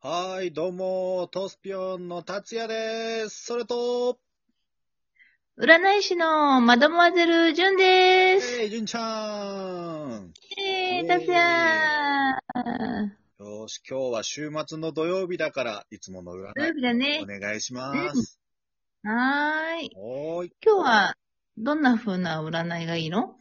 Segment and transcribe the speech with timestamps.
[0.00, 3.46] はーい、どうも、トスピオンの達也です。
[3.46, 4.20] それと、
[5.60, 8.60] 占い師のマドモアゼル・ジュンです。
[8.60, 10.32] えい、じゅんちゃん。
[10.56, 11.36] えー、達也
[13.40, 17.26] よーし、今日は週末の土曜日だから、いつもの占土曜い、日だねお。
[17.26, 18.38] 願いします。
[19.02, 19.90] はーい。
[19.96, 20.52] はーい。
[20.64, 21.16] 今日は、
[21.56, 23.34] どんな風な占いがいいの？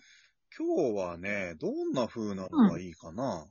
[0.58, 3.46] 今日はね、どんな風なのがいいかな、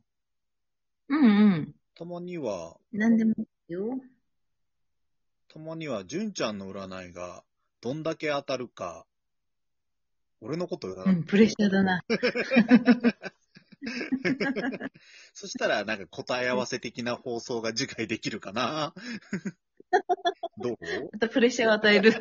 [1.08, 1.72] うんうん。
[1.98, 3.98] たまには、なんでもいいよ。
[5.48, 7.42] たまには、じゅんちゃんの占いが、
[7.80, 9.06] どんだけ当たるか、
[10.42, 12.04] 俺のこと占うん、プレッシャーだな。
[15.32, 18.92] そしたら、なんか答え合わせ的な放送が次回できるかな
[20.58, 20.76] どう？
[21.12, 22.12] またプレッシャーを与える。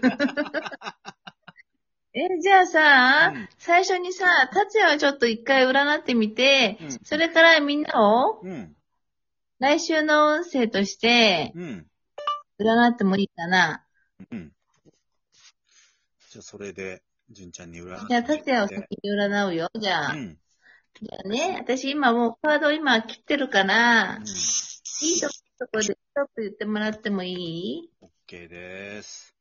[2.14, 8.74] え、じゃあさ、うん最初にさ、達也はちょっと一回占ってみて、うんそれからみんなをうん。
[9.60, 11.88] 来週の音声としてうん。
[12.60, 13.86] 占ってもいいかな。
[14.32, 14.52] うん。
[16.30, 19.70] じゃあ、それで、純ちゃんに占ってじゃあ、達也を先に占うよ。
[19.80, 20.14] じゃあ。
[20.14, 20.38] うん。
[21.02, 24.24] じゃあね、私今もうカード今切ってるから、うん。
[24.24, 25.30] いいと
[25.68, 29.36] こでストップ言ってもらってもいい？OK です。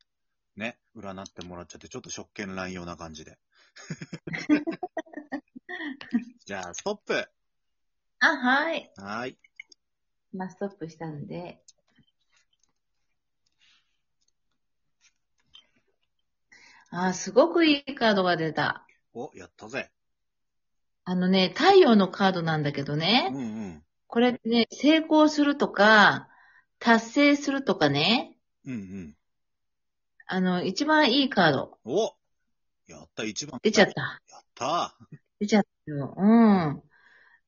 [0.56, 3.38] ね、占ってもらっちゃって、ちょっと職権乱用な感じで。
[6.46, 7.28] じゃあ、ストップ
[8.20, 8.92] あ、はい。
[8.96, 9.38] はーい。
[10.34, 11.60] まあ、ストップしたんで。
[16.90, 18.86] あ、すごくいいカードが出た。
[19.14, 19.90] お、やったぜ。
[21.04, 23.82] あのね、太陽のカードなんだけどうんね、うん。
[24.06, 26.28] これね、成功するとか、
[26.78, 29.16] 達成するとかね、うんうん。
[30.26, 31.78] あの、一番いいカード。
[31.84, 32.14] お
[32.86, 33.60] やった、一番。
[33.62, 34.20] 出ちゃった。
[34.28, 34.96] やった
[35.38, 36.14] 出ちゃったよ。
[36.16, 36.82] うん。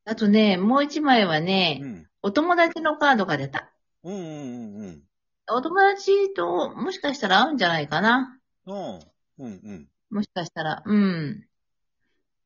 [0.06, 2.06] あとね、もう一枚はね、うん。
[2.22, 3.70] お友達のカードが出た。
[4.04, 5.02] うんうんうんうん。
[5.50, 8.38] お友達ともしかしたら会うんじゃないかな。
[8.66, 9.00] うん。
[9.38, 9.88] うんうん。
[10.10, 10.82] もしかしたら。
[10.84, 11.46] うん。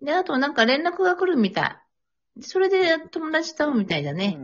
[0.03, 1.85] で、あとなんか連絡が来るみた
[2.39, 2.43] い。
[2.43, 4.37] それで友達と会うみたいだうんうね。
[4.37, 4.43] ん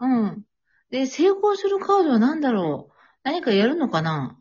[0.00, 0.24] うん。
[0.26, 0.44] うん。
[0.90, 2.94] で、成功するカードは何だろう
[3.24, 4.38] 何かやるのかな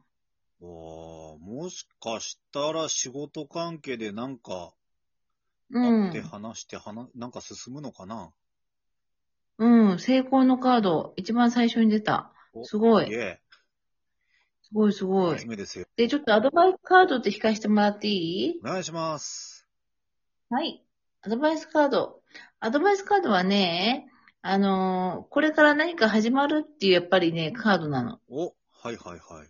[0.60, 4.77] おーもしかしたら仕事関係でなんか、う
[5.72, 6.22] 会ってん。
[6.24, 8.32] 話して、話、なんか進むのかな？
[9.60, 10.00] うん。
[10.00, 12.32] 成功のカード、一番最初に出た。
[12.54, 13.06] おすごい
[14.62, 15.48] すごいすーごい初。
[15.48, 15.86] めですよ。
[15.96, 18.60] で、ちょっとアドバイスカードって引かせてもらっていい？
[18.64, 19.68] お願いします。
[20.50, 20.84] はい。
[21.22, 22.22] アドバイスカード。
[22.60, 24.10] アドバイスカードはね、
[24.42, 28.20] あのーこれから何か始まるっていうやっぱりね、カードなの。
[28.30, 29.50] お、はいはいはい。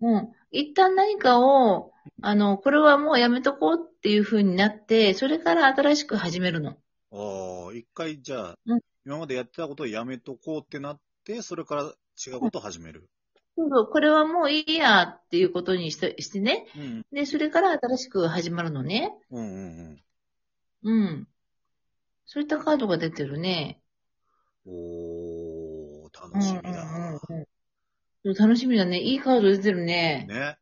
[0.00, 0.32] うん。
[0.50, 1.92] 一旦何かを、
[2.22, 6.76] あの、これはもうやめとこうっていう風になって、それから新しく始めるの。
[7.10, 11.82] ああ、一回じゃあ、うん今までやってたことをやめとこうってなって、それから
[12.26, 13.08] 違うことを始める。
[13.56, 16.66] そうそう、これはもういいやっていうことにしてしてね。
[16.76, 17.06] うん。
[17.10, 19.16] で、それから新しく始まるのね。
[19.30, 20.02] うんうん
[20.82, 21.28] うん。
[22.26, 23.80] そういったカードが出てるね。
[24.66, 24.72] うん。
[24.74, 26.82] おー、うん楽しみだ。
[26.82, 27.47] うんうんうん
[28.34, 29.00] 楽しみだね。
[29.00, 30.26] いいカード出てるね。
[30.28, 30.58] ね。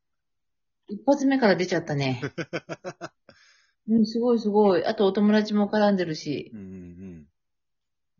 [0.88, 2.20] 一発目から出ちゃったね。
[3.88, 4.84] うん、すごいすごい。
[4.84, 6.50] あとお友達も絡んでるし。
[6.54, 7.26] うんうん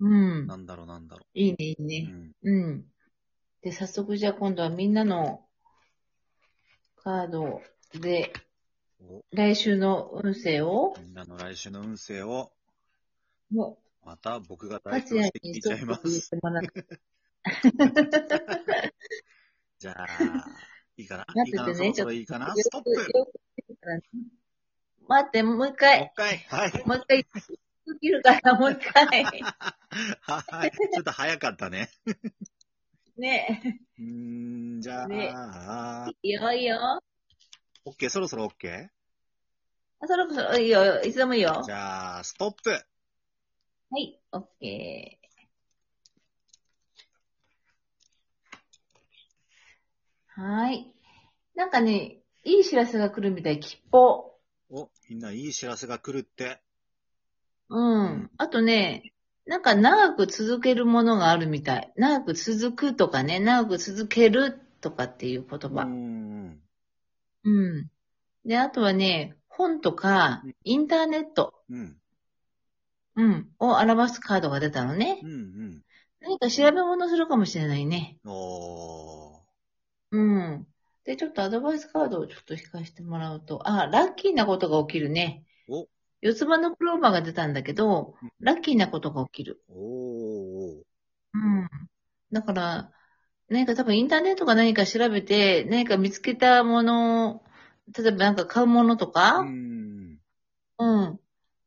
[0.00, 0.44] ううん。
[0.44, 0.46] ん。
[0.46, 2.02] なんだろうなんだろいいね、いいううね。
[2.02, 2.34] ん。
[2.42, 2.84] うん。
[3.62, 5.44] で、早速じゃあ今度はみんなの
[6.96, 7.62] カード
[7.94, 8.32] で
[9.00, 12.52] お来週の運勢を、みんなの来週の運勢を、
[13.50, 16.30] もまた僕がう、代達也に表して聞いちゃいます。
[19.86, 20.06] じゃあ、
[20.96, 21.24] いいかな？
[21.32, 21.94] 待っててねいいかな？
[21.94, 22.54] そろそろいいかな？
[22.56, 22.90] ストップ
[25.06, 26.72] 待って、もう一もう回一、回はい。
[26.84, 27.24] もう一回、
[28.00, 29.06] 切るから、もう一回。
[29.06, 30.72] はい。
[30.72, 31.88] ちょっと早かったね。
[33.16, 33.80] ね。
[33.96, 37.00] うーん、じゃあ、いいよ、いいよ。
[37.84, 38.90] オッケー、そろそろオッケ
[40.00, 41.62] あ、そろそろ、いいよ、いつでもいいよー。
[41.62, 42.80] じゃあ、ストップは
[44.00, 45.25] い、オッケー。
[50.36, 50.92] はーい。
[51.54, 54.34] なんかね、いい知らせが来るみたい、吉報。
[54.68, 56.60] お、みんないい知らせが来るって。
[57.70, 58.30] うん。
[58.36, 59.14] あとね、
[59.46, 61.92] なんか長く続けるものがあるみたい。
[61.96, 65.84] 長く続くとかね、長く続けるとかっていう言うー葉。
[65.84, 66.60] ん。
[67.44, 67.90] うん。
[68.44, 71.96] で、あとはね、本とかうん、インターネット、うん。
[73.16, 75.26] うん、を表すカードが出たのねう。
[75.26, 75.82] ん。
[76.20, 78.18] 何か調べ物するかもしれないね。
[78.24, 79.35] うん。
[80.12, 80.66] おうん。
[81.04, 85.44] で、ちょっとアドバイスカードをちょっと引かせてもらうと、あ、ラッキーなことが起きるね。
[85.68, 85.86] お
[86.20, 89.62] 四つ葉のクローバーが出たんだけどうん、ラッキーなことが起きる。
[89.70, 89.72] ー。
[89.72, 90.82] おー。
[91.34, 91.68] うん。
[92.32, 92.92] だから、
[93.48, 97.44] 何か多分インターネットか何か調べて、何か見つけたもの、
[97.96, 100.18] 例えばなんか買うものとか、うん。
[100.78, 101.20] うん。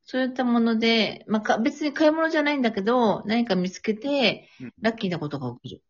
[0.04, 5.84] そういったもので、まあ、か別に買い物じゃないんだけど、何か見つけてうん、ラッキーなことが起きる。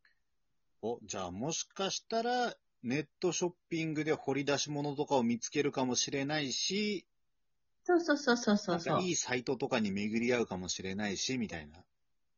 [0.82, 7.06] お、じゃあもしかしたら、ネットショッピングで掘り出し物とかを見つけるかもしれないし、
[7.84, 9.02] そうそうそうそうそうなんか。
[9.02, 11.80] いいサイトとかに巡り合うかもしれないし、みたいな。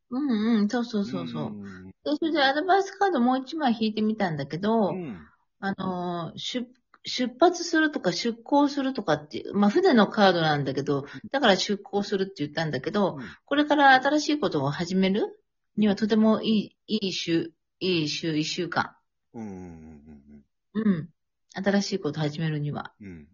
[0.10, 1.50] うんうん、そうそうそうそう。
[1.50, 5.28] んで、それでアドバイスカードもう一枚引いてみたんだけど、うん。
[5.60, 6.68] あのー、出、
[7.04, 15.38] 出発するとか出航するとかっていう、まあ船のカードなんだけど、だから出航するって言ったんだけど、うんこれから新しいことを始める
[15.76, 18.96] にはとてもいい、いい週、いい週、一週間。
[19.34, 21.10] うんうんうん。
[21.54, 22.94] 新しいこと始めるには。
[23.02, 23.28] うんうん。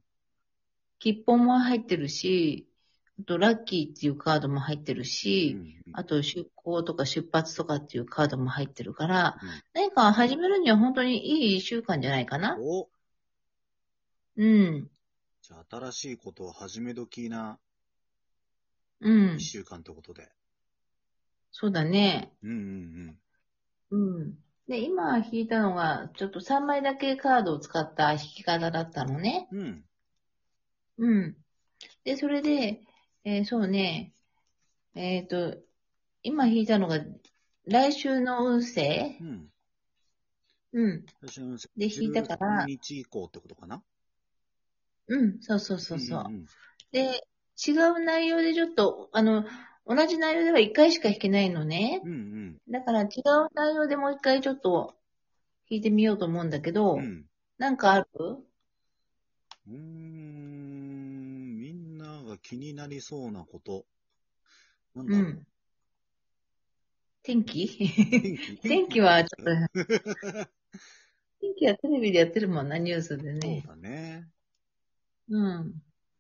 [1.00, 2.68] 切符も入ってるし、
[3.20, 12.58] あとラッキーっていうカードも入ってるうし、んあと出航とか出発とかっていうカードも入ってるから、うん何か始めるには本当にいい一週間じゃないかな。
[12.60, 12.90] お、
[14.38, 14.90] うん。
[15.42, 17.60] じゃあ新しいことを始め時な
[19.00, 19.42] うん一。
[19.42, 20.32] 週間ってことで。
[21.52, 22.32] そうだね。
[22.44, 22.60] うんうんう
[23.12, 23.20] ん。
[24.68, 29.48] で、今引いたのが、ちょっと3枚だけカードを使った引き方だったのね。
[29.52, 29.86] うん。
[30.98, 31.18] うん。
[31.18, 31.38] うん。
[32.04, 32.82] で、それで、
[33.24, 34.14] えーそうね、
[34.96, 35.58] えっ、と、
[36.24, 37.00] 今引いたのが、
[37.66, 39.50] 来週の運勢うん。
[40.74, 41.06] うん。
[41.22, 43.82] 私ので引いたから12日以降ってことかな？
[45.08, 46.24] うん、そうそうそうそう。
[46.30, 46.46] んん
[46.92, 47.28] で、
[47.66, 49.46] 違う内容でちょっと、あの、
[49.88, 52.02] 同じ内容では1回しか引けないのね。
[52.04, 52.58] うんうん。
[52.70, 53.10] だから違う
[53.54, 54.96] 内容でもう一回ちょっと
[55.70, 57.26] 引いてみようと思うんだけど、うん。
[57.58, 58.08] なんかある？
[59.68, 63.86] うーん、みんなが気になりそうなこと。
[64.96, 65.22] なんだろう。
[65.24, 65.48] うん。
[67.24, 67.68] 天気？
[67.68, 68.58] 天気？
[68.64, 69.02] 天気？
[69.02, 69.52] はちょっと、
[71.42, 73.64] 天気はテレビでやってるもんな、ニュースでそうね。
[73.68, 74.28] だね。
[75.30, 75.74] うん。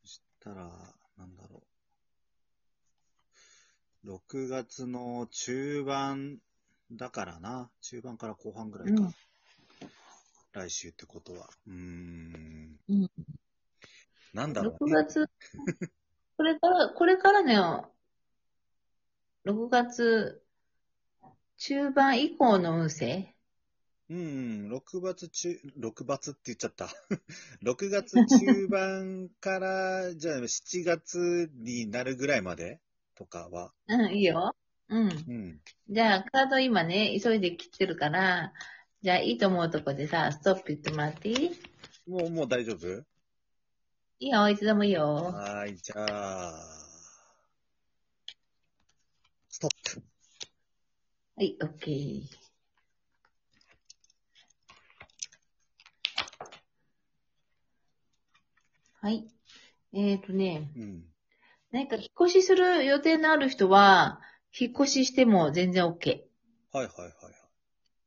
[0.03, 0.69] そしたら、
[1.17, 1.76] なんだろう。
[4.07, 6.37] 6月の中盤
[6.91, 7.69] だからな。
[7.81, 9.03] 中盤から後半ぐらいか。
[9.03, 9.13] うん
[10.53, 11.47] 来週ってことは。
[11.67, 12.79] うーん。
[12.89, 13.09] うん6
[14.33, 14.91] なんだろう、ね。
[15.05, 15.27] 月、
[16.35, 17.59] これから、これからね、
[19.45, 20.43] 6月
[21.57, 23.35] 中盤以降の運勢？
[24.09, 26.87] うん、6月中、6月って言っちゃった。
[27.63, 32.79] 6月中盤から、じゃあ7月になるぐらいまで
[33.17, 33.71] とかは。
[33.87, 34.55] うん、いいよ。
[34.89, 35.07] うん。
[35.07, 35.59] うん。
[35.89, 38.53] じゃあ、カード今ね、急いで切ってるから、
[39.01, 41.51] じゃあ、いいと思うとこでさ、ストップ言ってもらっていい？
[42.09, 42.87] もう、もう大丈夫？
[44.19, 45.13] いいよ、いつでもいいよ。
[45.13, 46.51] はーい、じゃあ、
[49.49, 50.03] ストップ。
[51.35, 52.23] はい、オッケー。
[58.99, 59.27] はい。
[59.93, 61.03] えっ、ー、とね、うん。
[61.71, 64.21] 何か引っ越しする予定のある人は、
[64.57, 65.87] 引っ越ししても全然 OK。
[65.87, 67.33] はいはいはいはい。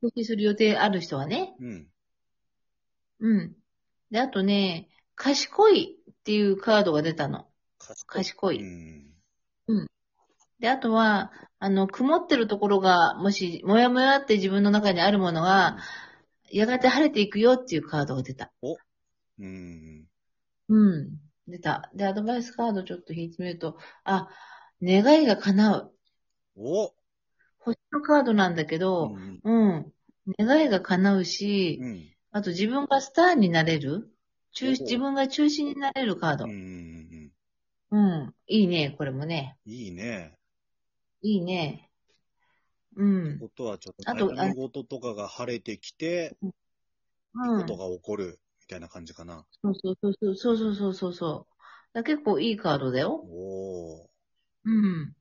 [0.02, 1.54] 引っ越しする予定ある人はね。
[1.60, 1.88] うん。
[3.20, 3.56] うん。
[4.10, 7.46] で、あとね、賢いっていうカードが出たの。
[8.06, 8.62] 賢い
[9.68, 9.86] うん。
[10.58, 15.78] で、あとは、あの、曇ってるところが、もし、もやもやって自分の中にあるものが、
[16.50, 18.52] やがて晴れていくよっていうカードが出た。
[19.38, 20.06] うん。
[20.68, 21.29] うん。
[21.50, 21.90] 出た。
[21.94, 24.28] で、アドバイスカードちょっと引いてみると、あ、
[24.82, 25.92] 願いが叶う。
[26.56, 26.92] お
[27.58, 29.40] 星のカードなんだけど、うん。
[29.42, 29.92] うん。
[30.38, 32.08] 願いが叶うし、うん。
[32.30, 34.08] あと自分がスターになれる？
[34.52, 36.48] 中お自分が中心になれるカードう。
[36.48, 37.32] ん。
[37.90, 38.34] うん。
[38.46, 39.56] いいね、これもね。
[39.66, 40.32] いいね。
[41.22, 41.90] いいね。
[42.96, 43.38] うん。
[43.38, 47.60] ことはちょっと、あと事とかが晴れてきて、うん。
[47.62, 49.44] ことが起こる、みたいな感じかな。
[49.62, 51.54] そうそうそうそうそうそうそうそう。
[51.92, 53.28] だ結構いいカードだよ。
[53.28, 54.10] おー。
[54.64, 54.70] う
[55.04, 55.14] ん。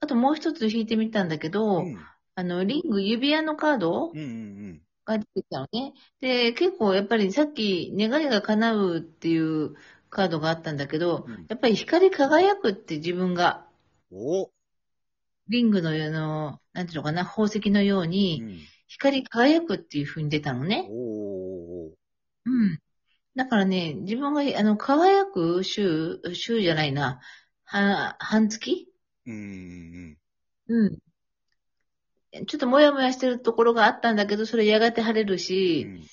[0.00, 2.06] あともう一つ引いてみたんだけど、うん。
[2.34, 4.24] あの、リング、指輪のカードうんう
[4.72, 5.94] んが出てきたのね。
[6.20, 9.76] で、結構やっぱりさっき願いが叶うっていう
[10.10, 11.48] カードがあったんだけど、うん。
[11.48, 13.68] やっぱり光り輝くって自分が、
[14.10, 14.50] お
[15.48, 18.68] リングのあの、なんていうのかな、宝石のよううにん。
[18.86, 20.88] 光り輝くっていう風に出たのね。
[20.88, 21.96] おー。
[22.44, 22.78] うん。
[23.36, 27.20] だからね、自分が、あの、輝く週、週じゃないな、
[27.64, 28.88] は、半月？
[29.26, 30.16] うん
[30.68, 32.46] うんうん。
[32.46, 36.06] ちょっともやもやしてるところがあったんだけど、それやがて晴れるうし、ん。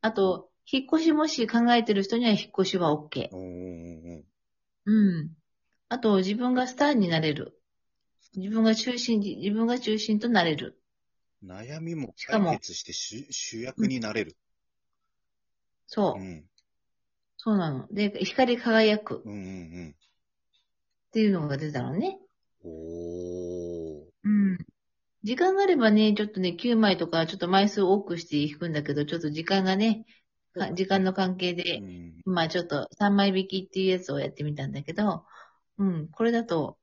[0.00, 3.28] あと、引っ越しもし考えてる人には引っ越しは OK。
[4.86, 5.30] うん。
[5.88, 7.60] あと、自分がスターになれる。
[8.36, 10.80] 自分が中心、自分が中心となれる。
[11.44, 14.36] 悩みも解決して主主役になれる。
[15.86, 16.22] そうう。
[16.22, 16.49] ん。
[17.42, 17.86] そうなの。
[17.90, 19.94] で、光り輝くうんうん
[21.08, 22.18] っていうのが出たのね。
[22.62, 22.70] うん。
[22.70, 24.04] おー。
[24.24, 24.58] うん。
[25.24, 30.04] 時間があればね、ちょっとね、9枚とか、ちょっと枚数多くしていくんだけど、ちょっと時間がね、
[30.52, 32.20] か時間の関係うで、ん。
[32.26, 35.24] まあちょっと3枚引きっていうやつをやってみたんだけど、
[35.78, 36.76] うん、これだと、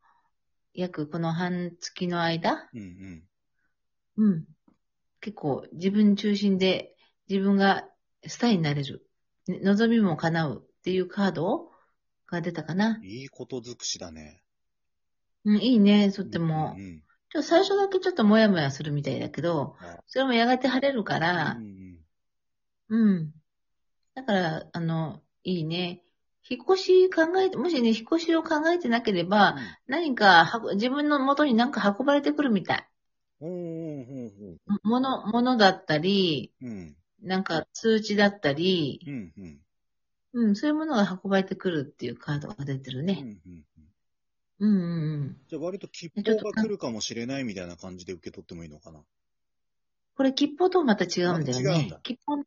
[0.74, 3.24] 約この半月の間、うん
[4.18, 4.26] うん。
[4.26, 4.46] うん、
[5.22, 6.96] 結構自分中心で
[7.30, 7.88] 自分が
[8.26, 9.07] スターになれる、ね
[9.50, 11.72] 望みも叶うっていうカード
[12.28, 13.00] が出たかな。
[13.04, 14.42] いいこと尽くしだね。
[15.46, 16.82] うん、いいね、とってもう。
[16.82, 21.22] んちょ最初だけちょっともやもやするみたいだけどあ、それもやがて晴れるかうん。
[21.22, 21.98] らう、ん
[22.90, 23.34] うん。
[24.16, 26.04] だから、あの、いいね。
[26.50, 32.88] 引っ越し考えて、もしね、引っ越しを考えてなければ、何かはこ、自分の元に何か運ばれてくるみたい。
[33.42, 33.50] うん。
[33.50, 36.97] うんうんもの、ものだったり、うん。
[37.22, 37.30] うん。
[37.30, 39.60] なんか通知だったり、うんうん。
[40.34, 43.20] うん、そういうものが運ばれてくるっていうカードが出てるうんね。
[43.22, 43.64] うん
[44.60, 45.38] うん、うん、うん。
[45.48, 49.00] じゃあ割と吉報が来るかもしれないみたいな感じで受け取ってもいいのかな？
[50.16, 52.02] これ、吉報とまた違うんだよまた違うんだね。
[52.04, 52.44] 吉報、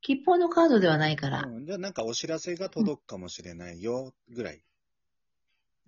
[0.00, 1.42] 吉報のカードではないから。
[1.42, 4.62] うん、じゃあなんかお知らせが届くかもしれないよ、ぐらい。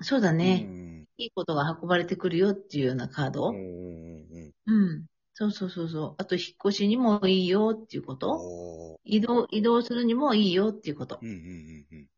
[0.00, 1.09] そうだね、うん。
[1.19, 3.50] いいことが運ばれてくるよっていうようなカード。
[3.50, 4.85] うんうんうん。
[4.85, 5.07] うん。
[5.36, 6.14] そうそうそうそう。
[6.18, 9.00] あと、引っ越しにもいいよっていうこと。
[9.04, 11.24] 移動、移動するにもいいよっていうことう。
[11.24, 12.08] んうんうん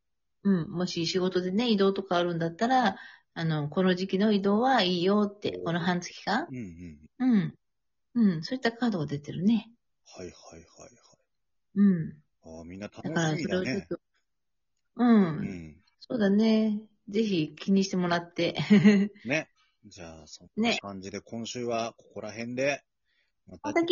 [0.45, 0.63] うん。
[0.63, 0.71] うん。
[0.71, 2.97] もし仕事でね、移動とかあるんだったら、
[3.33, 6.47] あの、この時期の移動はいいよって、この半月間。
[6.51, 6.57] うん
[7.19, 7.31] うん。
[7.35, 7.55] うん。
[8.35, 8.43] うん。
[8.43, 9.71] そういったカードが出てるね。
[10.15, 10.91] はいはいはいはい。
[11.77, 12.59] うん。
[12.59, 13.65] ああ、みんな楽だから、しみだね。
[13.65, 14.01] それをちょっと、
[14.97, 15.09] うん。
[15.09, 15.77] うん。
[16.01, 16.83] そうだね。
[17.09, 18.55] ぜひ気にしてもらって。
[19.25, 19.49] ね。
[19.87, 22.83] じゃあ、そんな感じで今週はここら辺で、
[23.49, 23.83] ままた